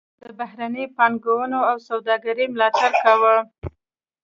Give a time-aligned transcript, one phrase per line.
[0.21, 3.35] د بهرنۍ پانګونې او سوداګرۍ ملاتړ کاوه.